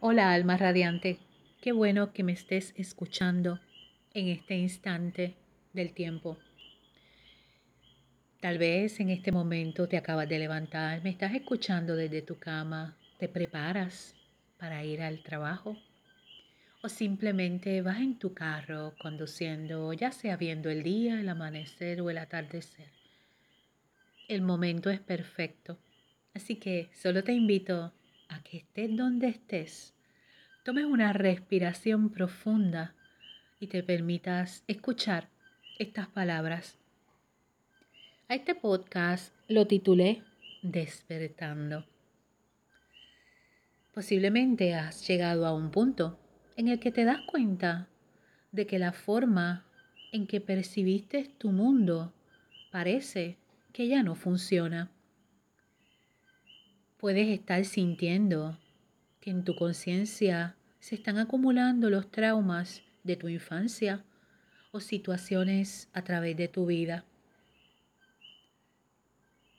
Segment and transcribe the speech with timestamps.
[0.00, 1.18] Hola alma radiante,
[1.60, 3.58] qué bueno que me estés escuchando
[4.14, 5.34] en este instante
[5.72, 6.38] del tiempo.
[8.40, 12.96] Tal vez en este momento te acabas de levantar, me estás escuchando desde tu cama,
[13.18, 14.14] te preparas
[14.56, 15.76] para ir al trabajo
[16.80, 22.08] o simplemente vas en tu carro conduciendo, ya sea viendo el día, el amanecer o
[22.08, 22.86] el atardecer.
[24.28, 25.76] El momento es perfecto,
[26.34, 27.92] así que solo te invito
[28.52, 29.94] estés donde estés,
[30.64, 32.94] tomes una respiración profunda
[33.60, 35.28] y te permitas escuchar
[35.78, 36.78] estas palabras.
[38.28, 40.22] A este podcast lo titulé
[40.62, 41.86] Despertando.
[43.92, 46.18] Posiblemente has llegado a un punto
[46.56, 47.88] en el que te das cuenta
[48.52, 49.64] de que la forma
[50.12, 52.12] en que percibiste tu mundo
[52.70, 53.36] parece
[53.72, 54.90] que ya no funciona.
[56.98, 58.58] Puedes estar sintiendo
[59.20, 64.04] que en tu conciencia se están acumulando los traumas de tu infancia
[64.72, 67.04] o situaciones a través de tu vida.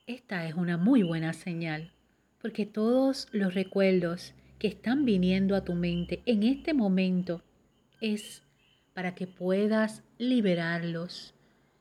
[0.06, 1.94] Esta es una muy buena señal,
[2.42, 7.42] porque todos los recuerdos que están viniendo a tu mente en este momento
[8.02, 8.44] es
[8.94, 11.34] para que puedas liberarlos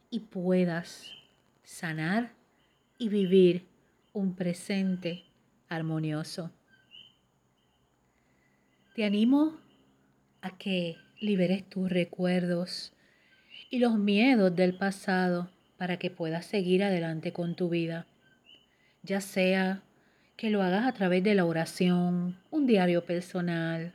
[0.09, 1.11] y puedas
[1.65, 2.33] sanar
[2.97, 3.67] y vivir
[4.13, 5.28] un presente
[5.69, 6.51] armonioso.
[8.95, 9.57] Te animo
[10.41, 12.93] a que liberes tus recuerdos
[13.71, 18.07] y los miedos del pasado para que puedas seguir adelante con tu vida,
[19.03, 19.83] ya sea
[20.37, 23.95] que lo hagas a través de la oración, un diario personal,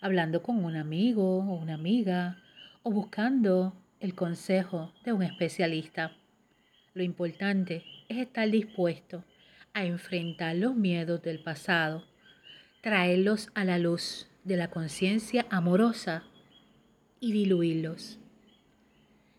[0.00, 2.38] hablando con un amigo o una amiga
[2.82, 6.12] o buscando el consejo de un especialista.
[6.94, 9.24] Lo importante es estar dispuesto
[9.72, 12.04] a enfrentar los miedos del pasado,
[12.82, 16.24] traerlos a la luz de la conciencia amorosa
[17.20, 18.18] y diluirlos.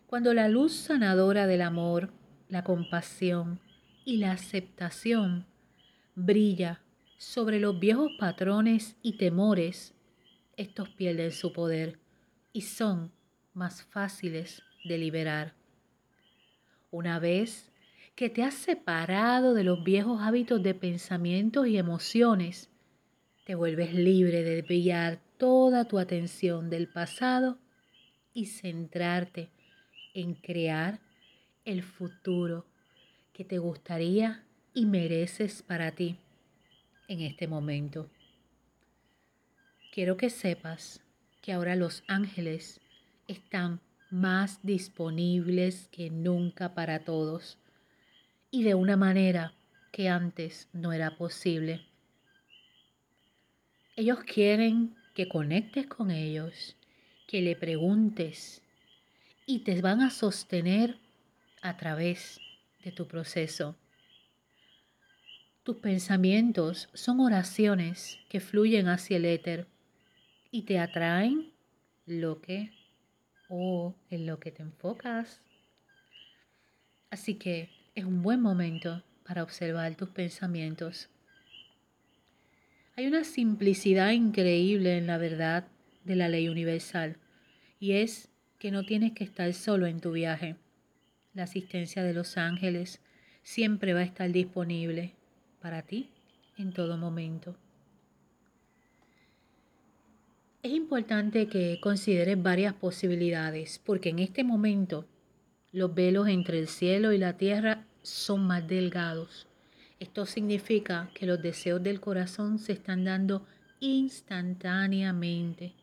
[0.06, 2.12] Cuando la luz sanadora del amor,
[2.48, 3.60] la compasión
[4.04, 5.46] y la aceptación
[6.14, 6.82] brilla
[7.16, 9.94] sobre los viejos patrones y temores,
[10.56, 11.98] estos pierden su poder
[12.52, 13.10] y son
[13.54, 15.54] más fáciles de liberar.
[16.90, 17.71] Una vez
[18.14, 22.68] que te has separado de los viejos hábitos de pensamientos y emociones,
[23.44, 27.58] te vuelves libre de desviar toda tu atención del pasado
[28.34, 29.48] y centrarte
[30.14, 31.00] en crear
[31.64, 32.66] el futuro
[33.32, 34.44] que te gustaría
[34.74, 36.16] y mereces para ti
[37.08, 38.10] en este momento.
[39.92, 41.02] Quiero que sepas
[41.40, 42.80] que ahora los ángeles
[43.26, 43.80] están
[44.10, 47.58] más disponibles que nunca para todos
[48.52, 49.54] y de una manera
[49.90, 51.80] que antes no era posible.
[53.96, 56.76] Ellos quieren que conectes con ellos,
[57.26, 58.62] que le preguntes
[59.46, 60.98] y te van a sostener
[61.62, 62.40] a través
[62.84, 63.74] de tu proceso.
[65.62, 69.66] Tus pensamientos son oraciones que fluyen hacia el éter
[70.50, 71.52] y te atraen
[72.04, 72.70] lo que
[73.48, 75.40] o en lo que te enfocas.
[77.10, 81.08] Así que es un buen momento para observar tus pensamientos.
[82.96, 85.66] Hay una simplicidad increíble en la verdad
[86.04, 87.16] de la ley universal
[87.78, 90.56] y es que no tienes que estar solo en tu viaje.
[91.34, 93.00] La asistencia de los ángeles
[93.42, 95.14] siempre va a estar disponible
[95.60, 96.10] para ti
[96.56, 97.56] en todo momento.
[100.62, 105.06] Es importante que consideres varias posibilidades porque en este momento
[105.72, 109.46] los velos entre el cielo y la tierra son más delgados.
[109.98, 113.46] Esto significa que los deseos del corazón se están dando
[113.80, 115.74] instantáneamente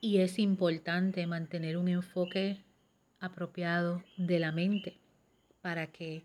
[0.00, 2.62] y es importante mantener un enfoque
[3.18, 4.98] apropiado de la mente
[5.62, 6.22] para que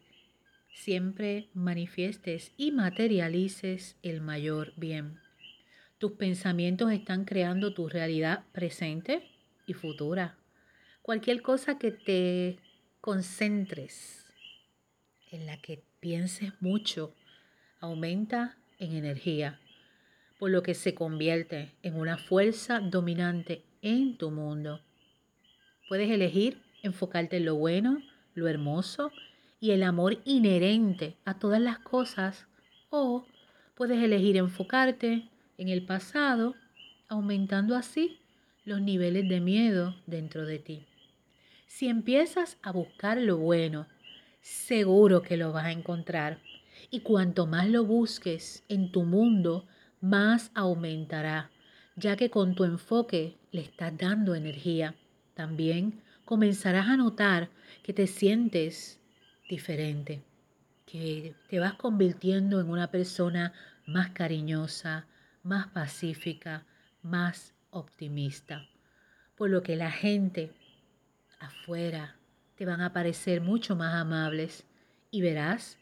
[0.74, 5.20] siempre manifiestes y materialices el mayor bien.
[5.98, 9.24] Tus pensamientos están creando tu realidad presente
[9.66, 10.38] y futura.
[11.02, 12.60] Cualquier cosa que te
[13.02, 14.28] concentres,
[15.32, 17.16] en la que pienses mucho,
[17.80, 19.60] aumenta en energía,
[20.38, 24.82] por lo que se convierte en una fuerza dominante en tu mundo.
[25.90, 28.04] Puedes elegir enfocarte en lo bueno,
[28.36, 29.12] lo hermoso
[29.60, 32.46] y el amor inherente a todas las cosas
[32.92, 33.26] o
[33.74, 35.28] puedes elegir enfocarte
[35.58, 36.56] en el pasado,
[37.08, 38.20] aumentando así
[38.64, 40.86] los niveles de miedo dentro de ti.
[41.74, 43.88] Si empiezas a buscar lo bueno,
[44.42, 46.40] seguro que lo vas a encontrar.
[46.90, 49.66] Y cuanto más lo busques en tu mundo,
[50.02, 51.50] más aumentará
[51.96, 54.96] ya que con tu enfoque le estás dando energía.
[55.34, 57.50] También comenzarás a notar
[57.84, 59.00] que te sientes
[59.50, 60.22] diferente,
[60.86, 63.54] que te vas convirtiendo en una persona
[63.86, 65.08] más cariñosa,
[65.42, 66.66] más pacífica,
[67.02, 68.68] más optimista.
[69.38, 70.52] Por lo que la gente
[71.42, 72.16] afuera
[72.56, 74.66] te van a parecer mucho más amables
[75.10, 75.78] y verás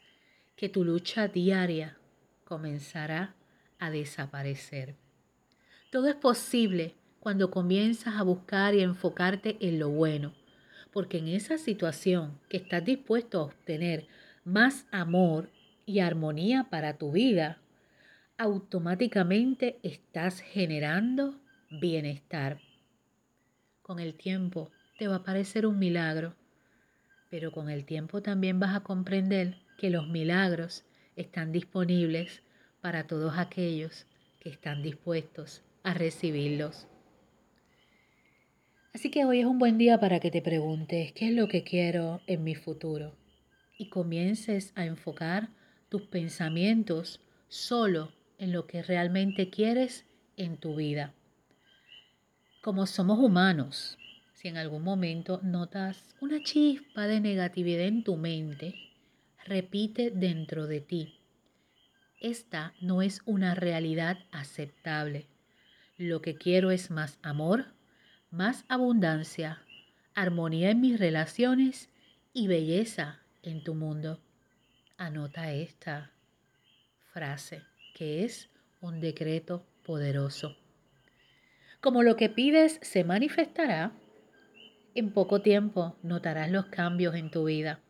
[0.56, 1.96] que tu lucha diaria
[2.44, 3.34] comenzará
[3.78, 4.96] a desaparecer.
[5.90, 10.34] Todo es posible cuando comienzas a buscar y enfocarte en lo bueno,
[10.92, 14.08] porque en esa situación que estás dispuesto a obtener
[14.44, 15.50] más amor
[15.86, 17.58] y armonía para tu vida,
[18.38, 21.38] automáticamente estás generando
[21.70, 22.60] bienestar.
[23.82, 24.70] Con el tiempo
[25.00, 26.34] te va a parecer un milagro,
[27.30, 30.84] pero con el tiempo también vas a comprender que los milagros
[31.16, 32.42] están disponibles
[32.82, 34.04] para todos aquellos
[34.40, 36.86] que están dispuestos a recibirlos.
[38.92, 41.64] Así que hoy es un buen día para que te preguntes qué es lo que
[41.64, 43.16] quiero en mi futuro
[43.78, 45.48] y comiences a enfocar
[45.88, 50.04] tus pensamientos solo en lo que realmente quieres
[50.36, 51.14] en tu vida.
[52.60, 53.96] Como somos humanos,
[54.40, 58.74] si en algún momento notas una chispa de negatividad en tu mente,
[59.44, 61.18] repite dentro de ti.
[62.20, 65.26] Esta no es una realidad aceptable.
[65.98, 67.66] Lo que quiero es más amor,
[68.30, 69.60] más abundancia,
[70.14, 71.90] armonía en mis relaciones
[72.32, 74.20] y belleza en tu mundo.
[74.96, 76.12] Anota esta
[77.12, 77.60] frase
[77.94, 78.48] que es
[78.80, 80.56] un decreto poderoso.
[81.82, 83.92] Como lo que pides se manifestará,
[84.94, 87.80] en poco tiempo notarás los cambios en tu vida.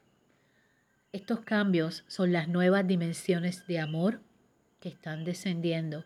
[1.13, 4.21] Estos cambios son las nuevas dimensiones de amor
[4.81, 6.05] que están descendiendo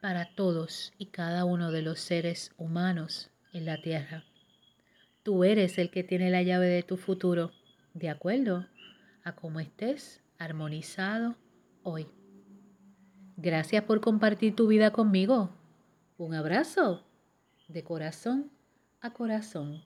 [0.00, 4.24] para todos y cada uno de los seres humanos en la tierra.
[5.22, 7.52] Tú eres el que tiene la llave de tu futuro,
[7.94, 8.66] de acuerdo
[9.24, 11.36] a cómo estés armonizado
[11.82, 12.06] hoy.
[13.36, 15.50] Gracias por compartir tu vida conmigo.
[16.18, 17.04] Un abrazo
[17.68, 18.50] de corazón
[19.00, 19.82] a corazón.